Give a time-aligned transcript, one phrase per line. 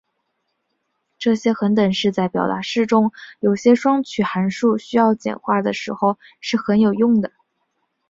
[1.19, 7.31] 这些恒等式在表达式中有些双曲函数需要简化的时候是很有用的。